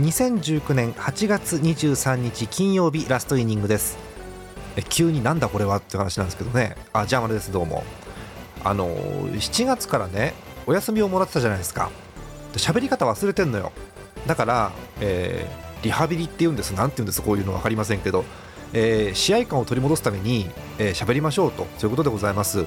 [0.00, 3.98] 2019年8月23日金曜日ラストイニングです。
[4.76, 6.76] え急になんだこれはって話なんですけどね。
[6.92, 7.82] あジャーマルですどうも。
[8.62, 10.34] あの7月からね
[10.68, 11.90] お休みをもらってたじゃないですか。
[12.52, 13.72] 喋り方忘れてんのよ。
[14.28, 16.70] だから、えー、リハビリって言うんです。
[16.74, 18.24] なんて言うんですこういうの分かりませんけど、
[18.74, 21.66] えー、試合感を取り戻すために喋、えー、りましょうと。
[21.76, 22.66] そういうことでございます、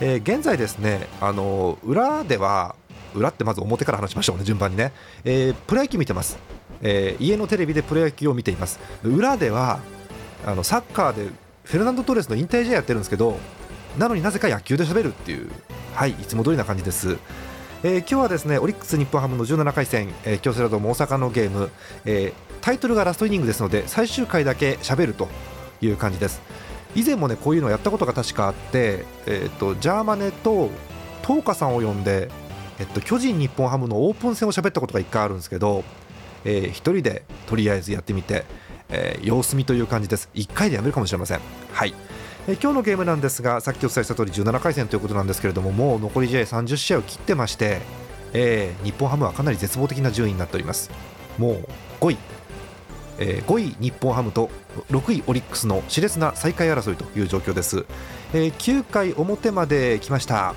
[0.00, 2.74] え、現在ですねあの裏では
[3.14, 4.92] 裏ってまず表から話しましょうね順番にね、
[5.24, 6.36] えー、プロ野球見てます、
[6.84, 8.78] えー、家のテレビでプロ野球を見ています。
[9.02, 9.80] 裏では
[10.46, 11.30] あのサッカーで
[11.64, 13.38] フェルナンド・トレスの引退試合やってるんですけど
[13.98, 15.50] なのになぜか野球で喋るっていう
[15.94, 17.16] はいいつも通りな感じです。
[17.82, 21.70] えー、今日はですねオリックス日本ハムの17回戦、えー、京セラドーム大阪のゲーム、
[22.06, 25.28] えー、タイトルがラストイニングですので最終回だけ喋ると
[25.80, 26.40] いう感じです。
[26.94, 30.70] 以前もねこういうのをやったことが確かあって、えーと、ジャーマネと
[31.26, 32.30] 東花さんを呼んで、
[32.78, 35.84] えっと、巨人日本ハムのオープン戦を喋ったことが1回あるんですけど、
[36.44, 38.44] えー、1人でとりあえずやってみて、
[38.88, 40.30] えー、様子見という感じです。
[40.34, 41.40] 1回でやめるかもしれません。
[41.72, 41.94] はい。
[42.46, 47.80] え今日のゲームなんですがさっきお伝えした通り17回戦ということなんですけれどももう残り試合30試合を切ってまして、
[48.34, 50.90] えー、日本ハムはかなり絶望的な順位になっております。
[51.38, 51.66] もう
[52.00, 52.18] 5位、
[53.18, 54.50] えー、5位日本ハムと
[54.90, 57.86] 6位オリックスの熾烈な最下位争いという状況です、
[58.32, 60.54] えー、9回表まで来ました、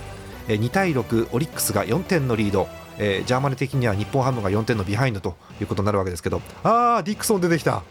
[0.48, 2.68] えー、2対6オリックスが4点のリード。
[3.00, 6.42] えー、ジャーマネ的には日本ハムが4点のビハインドということになるわけですけど。
[6.64, 7.84] あーディクソン出てきた。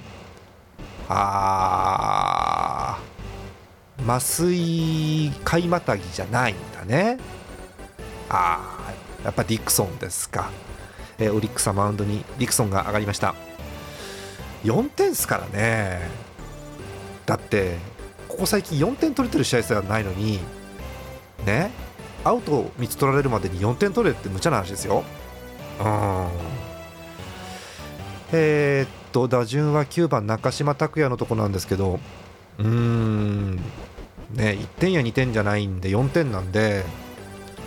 [1.09, 3.17] あー。
[4.07, 7.19] 増井回またぎじゃないんだね。
[8.29, 8.93] ああ
[9.25, 10.51] やっぱディクソンですか、
[11.19, 13.35] えー、オリックスはマウンドにディクソンが上がりました。
[14.65, 16.01] 4点ですからね。
[17.25, 17.79] だって
[18.29, 20.41] ここ最近4点取れてる試合数はないのに。
[21.45, 21.71] ね。
[22.27, 25.05] アウトを3つ取られるまでに4点取れって無茶な話ですよ。
[25.81, 26.29] うん。
[28.33, 32.01] えー、っと打順は9番中島拓也のとこなんですけど
[32.59, 33.57] うーん。
[33.57, 36.85] ね、1点や2点じゃないんで4点なんで、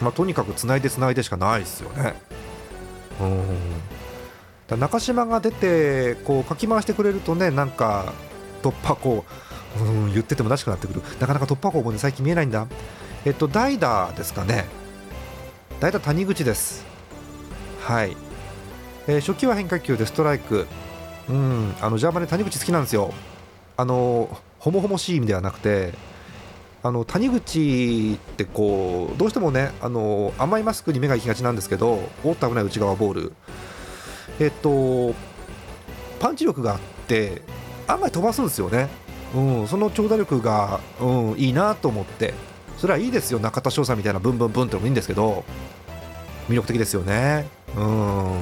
[0.01, 2.15] まあ、とにかくつないでつないでしかないですよね。
[4.69, 4.79] うん。
[4.79, 8.13] 中島が出てこうかき回してくれるとねなんか
[8.61, 9.25] 突破口、
[9.79, 11.01] うん、言っててもらしくなってくる。
[11.19, 12.67] なかなか突破口も、ね、最近見えないんだ。
[13.25, 14.65] えっと代打ですかね。
[15.79, 16.85] 代打谷口です。
[17.81, 18.15] はい、
[19.07, 20.67] えー、初球は変化球でストライク。
[21.29, 23.13] うんあのジャーマネ谷口好きなんですよ。
[23.77, 25.93] あのほもほもしい意味ではなくて
[26.81, 33.33] あの谷口ってこうどうしてもねあの甘いマスクに目が行きがちなんですけどおっと危ない内側ボール。
[34.39, 35.13] えっと
[36.19, 37.41] パンチ力があって
[37.87, 38.87] 案外飛ばすんですよね、
[39.35, 42.33] うん、その長打力が、うん、いいなと思って。
[42.79, 43.39] それはいいですよ。
[43.39, 45.43] 中田翔さんみたいなブンブンブンってのもいいんですけど
[46.47, 47.45] 魅力的ですよね。
[47.75, 48.39] うん。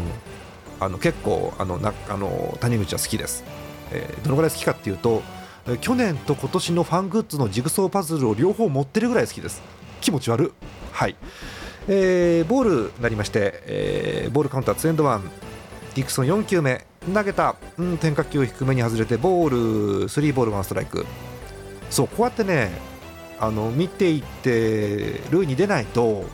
[0.80, 3.44] あの結構あのなあの谷口は好きです、
[3.92, 5.24] えー、どのぐらい好きかっていうと
[5.81, 9.62] 去年と今年のファングッズのジグソーパズルを両方持ってるぐらい好きです。
[10.02, 10.54] 気持ち悪
[10.92, 11.16] はい、
[11.88, 15.31] えー、ボールになりまして、えー、ボールカウンターツエンドワン。
[15.96, 16.86] ディクソン4球目。
[17.12, 20.06] 投げた、うん、変化球低めに外れてボール。
[20.06, 21.08] 3ボール1ストライク。
[21.90, 22.69] そうこうやってね
[23.40, 26.25] あの見ていって塁に出ないと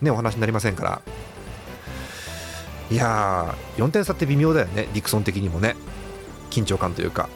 [0.00, 1.02] ねお話になりませんから。
[2.90, 5.76] いやー4点差って微妙だよねディクソン的にもね。
[6.50, 7.28] 緊張感というか。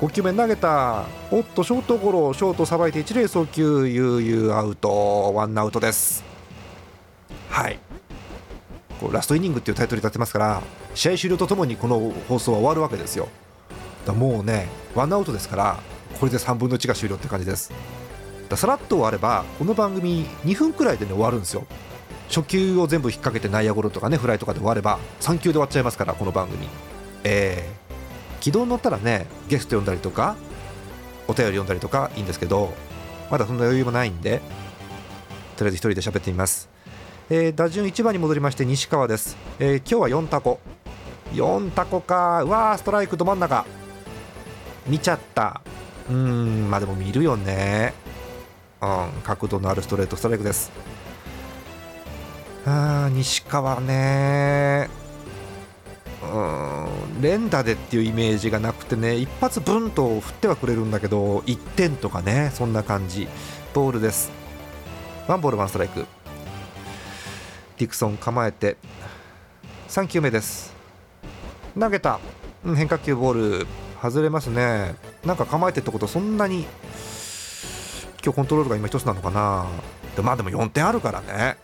[0.00, 6.22] 5球目投げたおっとショートゴロショートさばいて一塁送球悠々アウトワンアウトです。
[7.50, 7.80] はい。
[9.00, 10.62] こうラストイニングっていうタイトルに立ってますから
[10.94, 13.28] 試合終了とともにこの放送は終わるわけですよ。
[14.06, 15.80] だもうねワンアウトですから
[16.20, 17.72] これで3分の1が終了って感じです。
[18.56, 21.66] さらっと終わればこの番組2分くらいで、ね、終わるんですよ。
[22.28, 26.68] 初球を全部引っ掛けて内野ゴロとかねフライとかで終われば3球で終わっちゃいますからこの番組。
[27.24, 27.88] えー
[28.40, 30.36] 軌道に乗ったらねゲスト呼んだりとか
[31.26, 32.72] お便り読んだりとかいいんですけど
[33.30, 34.40] まだそんな余裕もないんで
[35.56, 36.68] とりあえず1人で喋ってみます、
[37.30, 40.60] えー、打順1番に戻りまして西川です、えー、今日は4タコ。
[41.34, 42.42] 4タコか。
[42.42, 43.66] うわーストライクど真ん中。
[44.86, 45.60] 見ちゃった。
[46.08, 47.92] うーんまあでも見るよね。
[48.80, 48.86] う
[49.18, 50.70] ん角度のあるストレートストライクです。
[52.66, 54.88] あ西川ね。
[56.22, 63.28] うん連打でっていうイメージがなくてね一発ブンと振ってはくれるんだけど1点とかねそんな感じ。
[63.74, 64.30] ボールです。
[65.28, 66.06] ワンボールワンストライク。
[67.78, 68.76] ディクソン構えて。
[69.88, 70.74] 3球目です。
[71.78, 72.18] 投げた、
[72.64, 73.66] うん、変化球ボール。
[74.02, 74.94] 外れますね。
[75.24, 76.66] なんか構えてってことそんなに
[78.28, 79.64] 今日コントロールが今一つなのかな。
[80.14, 81.56] でまあでも4点あるからね。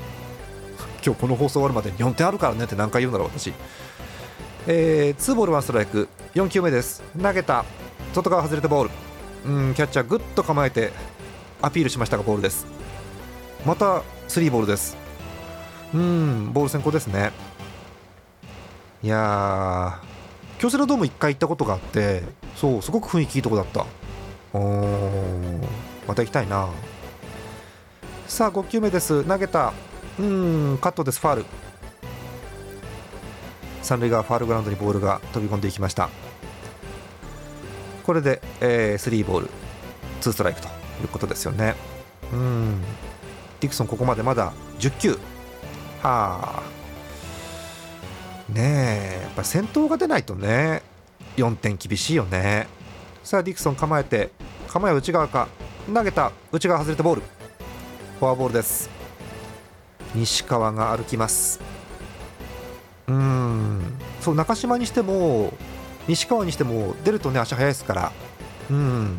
[1.05, 3.53] 今日この放送終わるまでに4点あるからねって何回言うんだろう私。
[4.67, 6.09] えー、2ボール1ストライク。
[6.35, 7.03] 4球目です。
[7.21, 7.67] 投げた。
[8.15, 8.91] 外側外れてボール。
[9.45, 10.91] うんキャッチャーグッと構えて
[11.61, 12.65] アピールしましたがボールです。
[13.67, 14.97] また3ボールです。
[15.93, 17.31] うんボール先行ですね。
[19.03, 20.59] いやー。
[20.59, 22.23] 京セラドーム1回行ったことがあって
[22.57, 23.85] そうすごく雰囲気いいとこだった。
[24.55, 25.84] おー。
[26.07, 26.69] また行きたいな。
[28.27, 29.25] さあ5球目です。
[29.25, 29.73] 投げた。
[30.19, 31.21] うんカットです。
[31.21, 31.45] ファール。
[33.83, 36.09] 三塁側ファールグラウンドにボールが飛び込んでいきました。
[38.05, 39.51] これで、えー、3ボール。
[40.21, 40.71] 2ストライクとい
[41.05, 41.75] うことですよね。
[42.33, 42.81] うん。
[43.61, 45.11] ディクソンここまでまだ10球。
[46.03, 46.63] はあ。
[48.53, 50.83] ねえやっぱ先頭が出ないとね
[51.39, 52.67] 4点厳しいよね。
[53.23, 54.31] さあディクソン構えて
[54.69, 55.49] 構えは内側か。
[55.93, 57.23] 投げた内側外れてボール。
[58.19, 58.89] フォアボールです。
[60.15, 61.61] 西川が歩きます。
[63.07, 63.83] うん。
[64.21, 65.53] そう中島にしても
[66.09, 68.13] 西川にしても出るとね足速いですから。
[68.71, 69.19] うん。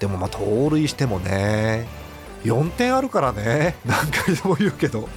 [0.00, 1.86] でもまあ盗塁してもね
[2.42, 3.76] 4点あるからね。
[3.84, 5.08] 何回でも言うけど。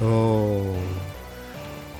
[0.00, 0.76] うん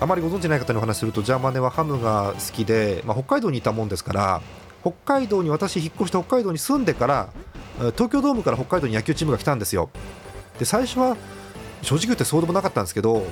[0.00, 4.42] あまりご存じない方にお話しするとジャーマネはハムが好きで、まあ、北海道にいたもんですから
[4.82, 7.32] 北海道に私引っ越して北海道に住んでから
[7.92, 9.90] 東京ドームから北海道に野球チームが来たんですよ。
[10.58, 11.16] で最初は
[11.82, 13.25] 正直言ってそうでもなかったんですけど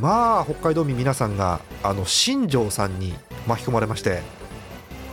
[0.00, 3.14] まあ北海道民皆さんがあの新庄さんに
[3.46, 4.22] 巻き込まれまして、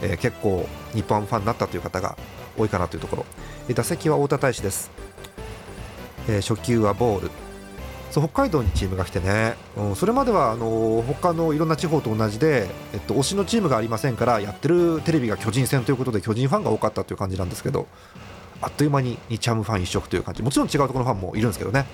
[0.01, 2.17] えー、結構日本ファンになったという方が
[2.57, 3.25] 多いかなというところ。
[3.73, 4.91] 打席は太田大使です、
[6.27, 7.31] えー、初球はボール。
[8.11, 17.87] そう北海道にチームが来てね、うん、それまではあの他のいろんな地方と同じで、えっと、推しのチームがありませんからやってるテレビが巨人戦ということで巨人ファンが多かったという感じなんですけど
[18.61, 20.43] あっという間に日ハムファン一色という感じ。
[20.43, 21.85] もちろん違うところのファンもいるんですけどね。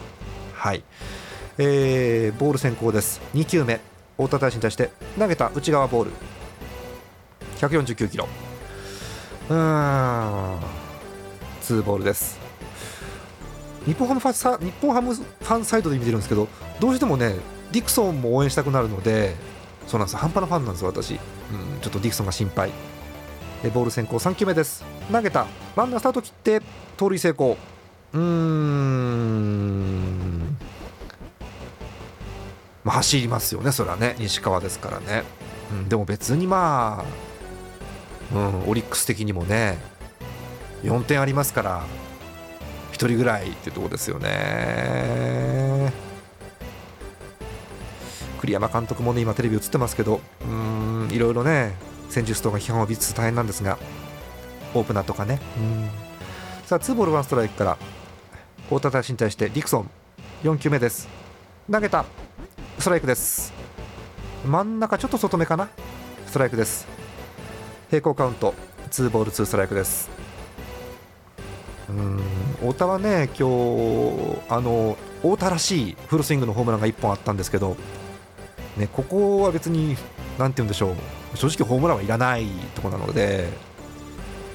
[0.53, 0.83] はい、
[1.57, 3.21] えー、ボール先行です。
[3.33, 3.79] 2球目。
[4.17, 6.11] 太田大使に対して投げた内側ボール。
[7.57, 8.27] 149キロ。
[9.49, 10.59] うーん。
[11.61, 12.46] 2ボールです。
[13.87, 16.47] 日本ハムファン日本ハムファンサイドで見てるんですけど
[16.79, 17.35] どうしてもね
[17.71, 19.33] ディクソンも応援したくなるので
[19.87, 21.19] そうなんです半端なファンなんですよ私、うん、
[21.81, 22.71] ちょっとディクソンが心配。
[23.63, 24.83] でボール先行3球目です。
[25.11, 25.47] 投げた。
[25.75, 26.61] ランナースタート切って
[26.97, 27.57] 盗塁成功。
[28.13, 29.37] うーん。
[32.83, 34.15] まあ、走りますよねそれはね。
[34.19, 35.23] 西川ですからね、
[35.71, 37.03] うん、でも別にま
[38.33, 39.77] あ、うん、オリックス的にもね
[40.83, 41.83] 4点ありますから。
[42.97, 45.93] 1人ぐらいっていうところですよね。
[48.41, 51.73] 栗山監督もね今テレビ映ってますけどうんいろいろね
[52.09, 53.77] 戦術とか批判を浴びつつ大変なんですが
[54.73, 55.39] オープナーとかね。
[56.65, 57.77] さあツーボールワンストライクから
[58.65, 59.89] 太田大使に対してディクソン
[60.43, 61.07] 4球目です。
[61.71, 62.05] 投げた。
[62.79, 63.53] ストライクです。
[64.45, 65.69] 真ん中ちょっと外目かな？
[66.25, 66.87] ストライクです。
[67.89, 68.53] 平行カウント。
[68.89, 70.09] ツーボールツーストライクです。
[72.59, 77.77] 太田はね今日あの太田らしいフルスイングのホームランが1本あったんですけど、
[78.75, 79.95] ね、ここは別に
[80.37, 81.37] 何て言うんでしょう。
[81.37, 82.45] 正直ホームランはいらない
[82.75, 83.47] ところなので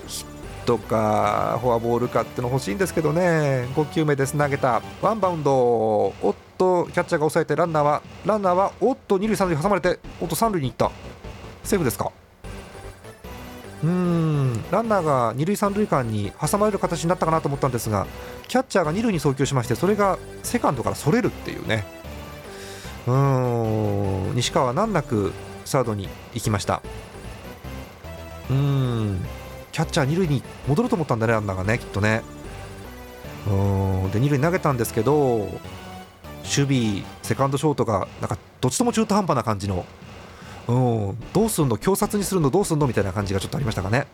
[0.07, 0.27] ヒッ
[0.67, 3.67] トかフォアボールかっての欲しいんですけどね。
[3.75, 4.37] 5球目です。
[4.37, 4.83] 投げた。
[5.01, 5.53] ワンバウンド。
[5.55, 10.91] おっとキャッチャーが抑えてランナーはランナーはおっと二塁三塁挟まれておっと三塁に行った。
[11.65, 12.13] セーフですか？
[13.83, 14.65] うん。
[14.71, 18.07] ランナーが二塁三塁間に挟まれる形になったかなと思ったんですが
[18.49, 21.85] キャッチャーが二塁に送球しましてそれがセカンドからそれるっていうね。
[23.07, 24.35] うん。
[24.37, 25.33] 西川は難なく
[25.65, 26.83] サードに行きました。
[28.51, 29.21] うん。
[29.73, 32.23] キャッチャー二塁に戻ると思ったんだねランナーがねきっとね。
[33.49, 33.51] う
[34.07, 34.11] ん。
[34.13, 35.49] で二塁投げたんですけど
[36.43, 39.85] 守備セカンドショートがなんかどっちとも中途半端な感じの
[40.69, 41.77] うん、どうすんの？
[41.77, 42.87] 強殺にするのどうすんの？
[42.87, 44.07] みたいな感じがちょっとありましたかね。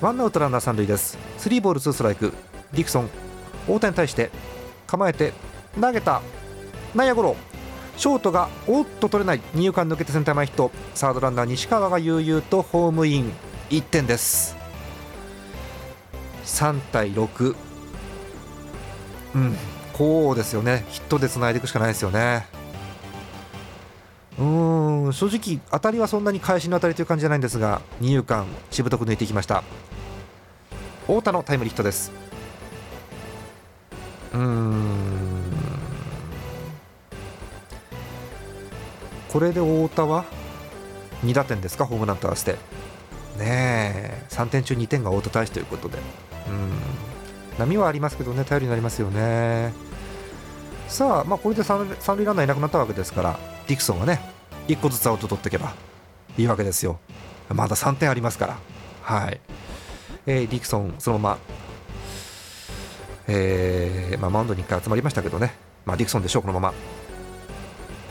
[0.00, 1.18] ワンアウトランナー三塁です。
[1.38, 2.32] スリーボールツーストライク。
[2.72, 3.10] ディクソン。
[3.68, 4.30] 大谷に対して
[4.86, 5.32] 構えて
[5.80, 6.20] 投げた。
[6.94, 7.36] 内野ゴロ。
[7.96, 9.40] ショートがおっと取れない。
[9.54, 10.70] 二遊間抜けてセンター前ヒット。
[10.94, 13.32] サードランナー西川が悠々とホームイン。
[13.70, 14.56] 1点です。
[16.44, 17.56] 3対6
[19.34, 19.56] うん。
[19.92, 20.84] こうですよね。
[20.88, 22.46] ヒットでつないでいくしかないですよね。
[24.36, 24.42] う
[25.10, 29.62] ん正直、当たりはそんなに返しの当たりという感じじゃないんですが二遊間、しぶとく抜いていきました。
[31.06, 32.10] 太田のタイムリーヒットです。
[34.32, 35.42] うん。
[39.32, 40.24] これで太田は
[41.22, 41.84] 2打点ですか？
[41.84, 42.52] ホームランと合わせて。
[42.52, 42.58] ね
[43.40, 44.26] え。
[44.30, 45.98] 3点中2点が太田大使ということで。
[45.98, 46.00] う
[46.50, 46.72] ん。
[47.58, 49.72] 波はありますけどね頼りになりますよね。
[50.88, 53.53] さあ、まあ、これで三塁ランナーいなくなったわけですから。
[53.66, 54.20] ディクソンがね
[54.68, 55.74] 1個ずつアウト取っていけば
[56.36, 56.98] いいわけですよ
[57.48, 58.58] まだ3点ありますから
[59.02, 59.40] はい、
[60.26, 61.38] えー、ディクソンそのまま
[63.26, 65.54] えーまあ、マウンドに1回集まりましたけどね、
[65.86, 66.74] まあ、ディクソンでしょう、このまま。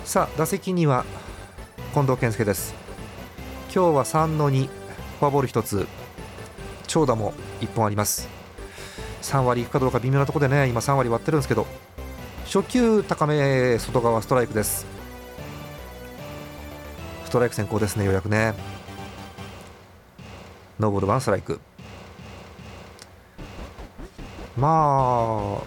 [0.05, 1.05] さあ、打席には
[1.93, 2.74] 近藤健介です。
[3.74, 5.88] 今日は3の2、フォアボール1つ、
[6.88, 8.27] 長打も1本あります。
[9.22, 11.67] 3割いくかどうか微妙なところでね、今3割割ってるんですけど、
[12.45, 14.86] 初球高め、外側ストライクです。
[17.33, 18.53] ストライク先行ですね、ようやくね。
[20.79, 21.59] ノーボールワンストライク。
[24.55, 25.63] まあ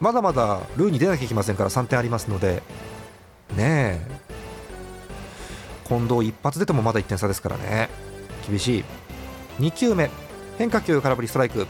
[0.00, 2.62] まだまだルーに出なきゃいけませんから3点ありますので。
[3.54, 4.00] ねえ。
[5.86, 7.90] 近藤一発出てもまだ1点差ですからね。
[8.48, 8.84] 厳しい。
[9.58, 10.10] 2球目。
[10.56, 11.66] 変化球空振りストライク。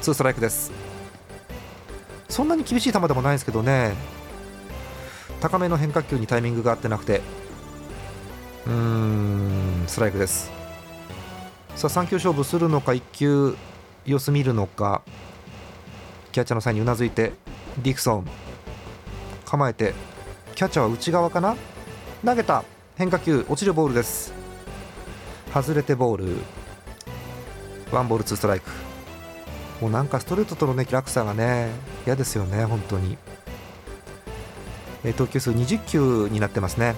[0.00, 0.72] 2ストライクです。
[2.30, 3.92] そんなに厳しい球でもないんですけどね。
[5.42, 7.20] 高めの変化球にタイミングが合ってなくて。
[8.66, 10.50] うーんストライクです。
[11.76, 13.56] さあ3球勝負するのか1球
[14.06, 15.02] 様子見るのか。
[16.32, 17.32] キャッチャーの際にうなずいて
[17.82, 18.26] ディクソン。
[19.44, 19.94] 構えて
[20.54, 21.56] キャッチャーは内側かな？
[22.24, 22.64] 投げた。
[22.96, 24.32] 変化球落ちるボールです。
[25.52, 26.36] 外れてボール。
[27.92, 28.70] ワンボールツーストライク。
[29.80, 31.70] もうなんかストレートとのね落差がね
[32.06, 33.18] 嫌ですよね本当に。
[35.04, 36.94] え投球数20球になってますね。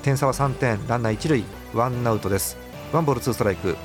[0.00, 2.56] 点差は3点ランナー1塁ワンアウトです。
[2.92, 3.76] ワンボールツーストライク。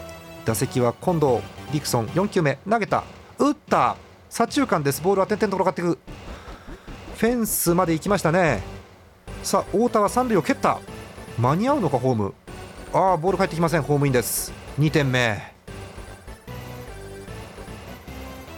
[0.46, 1.42] 打席は近藤
[1.72, 2.58] ディクソン4球目。
[2.70, 3.04] 投げた。
[3.38, 3.98] 打った。
[4.30, 5.02] 左中間です。
[5.02, 6.00] ボールは点々と転がっていく。
[7.18, 8.62] フェンスまで行きましたね。
[9.44, 10.80] さあ太田は三塁を蹴った。
[11.38, 12.34] 間に合うのかホーム。
[12.94, 13.82] ああボール返ってきません。
[13.82, 14.54] ホームインです。
[14.80, 15.54] 2点目。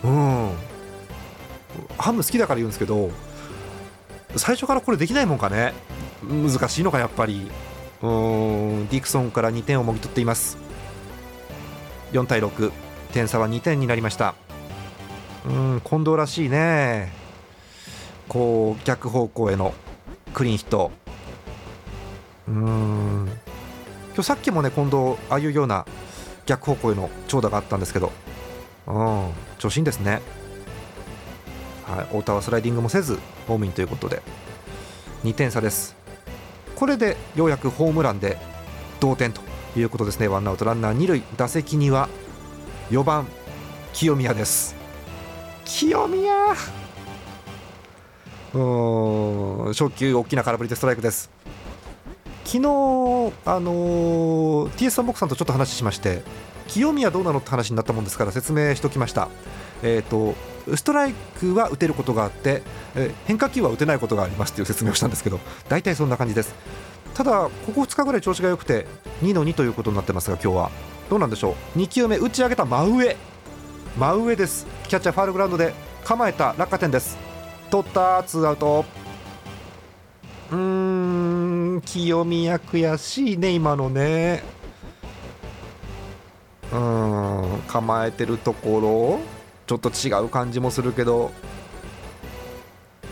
[0.04, 0.52] うん。
[1.98, 3.10] ハム好きだから言うんですけど
[4.36, 5.74] 最初からこれできないもんかね。
[6.24, 7.50] 難しいのかやっぱり。
[8.00, 10.58] うんディクソンから2点をもぎ取っています。
[12.12, 12.72] 4対6
[13.12, 14.36] 点差は2点になりました。
[15.48, 17.12] うん近藤らしいね。
[18.28, 19.74] こう逆方向への
[20.34, 20.92] クリーンヒット。
[22.48, 23.30] うん。
[24.14, 25.86] 今日さっきもね近藤ああいうような
[26.46, 28.12] 逆方向への長打があったんですけど。
[28.86, 30.22] うん調子いいんですね。
[31.88, 34.22] はい太田はスライディングもせずホームインということで。
[35.24, 35.97] 2点差です。
[36.78, 38.38] これでようやくホームランで
[39.00, 39.42] 同点と
[39.76, 40.28] いうことですね。
[40.28, 41.24] ワンアウトランナー2塁。
[41.36, 42.08] 打席には
[42.92, 43.26] 4番
[43.94, 44.76] 清宮です。
[45.66, 46.54] 清宮。
[48.54, 49.74] うん。
[49.74, 51.32] 初球大きな空振りでストライクです。
[52.46, 56.22] 昨日あのー、TS サンボクさんとちょっと話しまして
[56.68, 59.30] 清宮どうなのって話になったもんですから説明しておきました。
[59.82, 60.36] えーと、
[60.76, 62.62] ストライクは打てることがあって、
[62.96, 66.54] え、変化球は打てないことがありますという説明をしたんですけど大体そんな感じです。
[67.14, 68.86] ただここ2日ぐらい調子が良くて
[69.24, 70.72] 2の2ということになってますが今日は。
[71.10, 73.16] どうなんでしょう？2球目打ち上げた真上。
[73.98, 74.68] 真上です。
[74.88, 77.18] キャッチャーファールグラウンドで構えた落下点です。
[77.72, 78.86] 取ったツーアウト。
[80.52, 80.58] うー
[81.78, 84.44] ん清宮悔しいね今のね。
[86.72, 89.37] うん構えてるところ。
[89.68, 91.32] ちょっと違う感じもするけど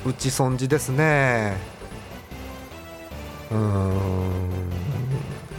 [0.06, 1.58] 打ち損じですね。
[3.52, 4.00] うん。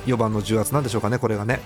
[0.06, 1.60] 4番の重圧なんでしょうかねこれがね。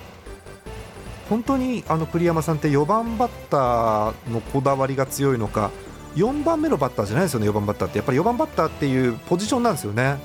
[1.28, 5.70] 本当にあの栗山さんって4番バッターのこだわりが強いのか
[6.16, 7.98] 4番目のバッターじゃないですよね4番バッターって。
[7.98, 10.18] やっぱり4番バッターっていうポジションなんですよね。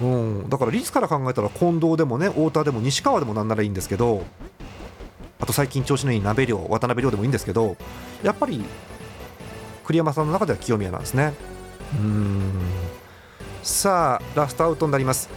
[0.00, 4.22] うん、だから率から考えたら近藤でもね太田でも西川でもなんならいいんですけど
[5.40, 7.76] あと最近調子のいい鍋亮渡辺亮でもいいんですけど
[8.22, 8.64] やっぱり
[9.84, 11.32] 栗山さんの中では清宮なんですね。
[11.98, 12.52] うん。
[13.62, 15.30] さあラストアウトになります。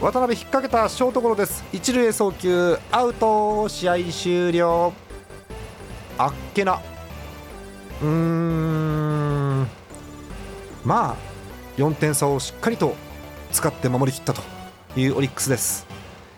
[0.00, 1.64] 渡辺引っ掛けたショートゴロです。
[1.72, 2.78] 一塁へ送球。
[2.92, 3.68] アウト。
[3.68, 4.92] 試合終了。
[6.16, 6.80] あっけな。
[8.00, 9.66] うーん。
[10.84, 11.16] まあ
[11.76, 12.94] 4点差をしっかりと
[13.52, 14.42] 使って守りきったと
[14.96, 15.86] いうオリックスです、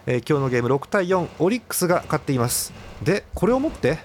[0.06, 2.79] えー、今日のゲーム6対4オリックスが勝っています。
[3.02, 3.98] でこれをもって、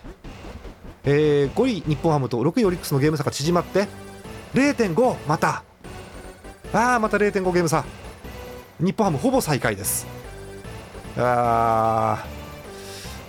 [1.03, 3.87] えー、5位日本ハムと6位オリックスのゲーム差が縮まって
[4.53, 5.63] 0.5また。
[6.73, 7.83] ああまた0.5ゲーム差。
[8.79, 10.07] 日本ハムほぼ最下位です。
[11.17, 12.25] あ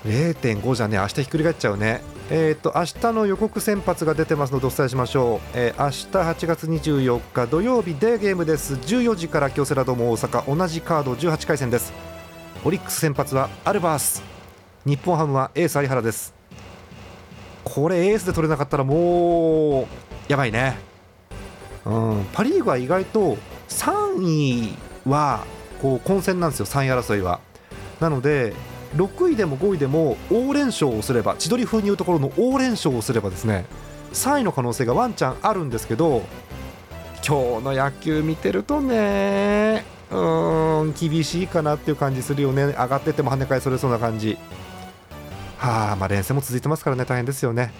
[0.05, 2.01] ー0.5じゃね明日ひっくり返っちゃうね。
[2.29, 6.07] えーと、明日の予告先発が出てますのでお伝えしましょう、えー、明日
[6.43, 8.75] 8月24日土曜日デーゲームです。
[8.75, 11.93] 14時から京セラドーム大阪同じカード18回戦です。
[12.65, 14.36] オリックス先発はアルバース。
[14.87, 16.33] 日本ハムはエース有原です
[17.65, 19.87] これエースで取れなかったらもう
[20.29, 20.79] やばいね
[21.85, 21.91] う
[22.21, 23.37] んパ・リーグは意外と
[23.69, 24.75] 3位
[25.09, 25.45] は
[25.81, 27.41] こう混戦なんですよ、3位争いは。
[28.01, 28.55] なので、
[28.97, 33.67] 6位でも5位でも大連勝をすれば、千鳥風に言うところの大連勝をすればですね
[34.13, 36.23] 3位の可能性がワンチャンあるんですけど、
[37.27, 44.39] 今日の野球見てるとね、うーん、厳しいかなっていう感じするよね、上がってても跳ね返されそうな感じ。
[45.67, 47.73] はあ、まあ、連戦も続いてますからね、大変ですよね。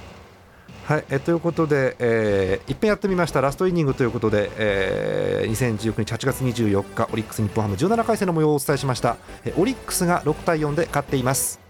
[0.87, 3.41] はい、えということで、えー、いっぺんやってみました。
[3.41, 11.66] ラストイニングということで、えー、2019年8月24日オリックス日本ハム17回戦の模様をお伝えしました、えオリックスが6対4で勝っています。